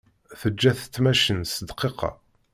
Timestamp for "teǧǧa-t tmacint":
0.39-1.51